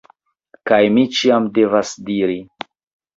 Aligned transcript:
Kaj 0.69 0.79
mi 0.95 1.03
ĉiam 1.17 1.49
devas 1.57 1.91
diri 2.09 2.39